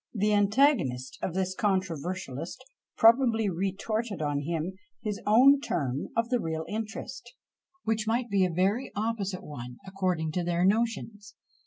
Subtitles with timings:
[0.19, 2.65] _"The antagonist of this controversialist
[2.97, 7.35] probably retorted on him his own term of the real interest,
[7.83, 11.35] which might be a very opposite one, according to their notions!